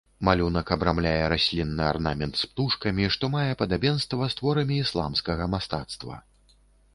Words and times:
Малюнак 0.27 0.69
абрамляе 0.75 1.25
раслінны 1.33 1.83
арнамент 1.89 2.33
з 2.39 2.49
птушкамі, 2.53 3.05
што 3.17 3.29
мае 3.35 3.51
падабенства 3.61 4.31
з 4.33 4.41
творамі 4.41 4.81
ісламскага 4.87 5.49
мастацтва. 5.57 6.19